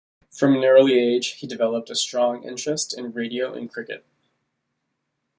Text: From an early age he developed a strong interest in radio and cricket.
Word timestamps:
From 0.31 0.55
an 0.55 0.63
early 0.65 0.97
age 0.97 1.33
he 1.33 1.45
developed 1.45 1.91
a 1.91 1.95
strong 1.95 2.43
interest 2.43 2.97
in 2.97 3.11
radio 3.11 3.53
and 3.53 3.71
cricket. 3.71 4.03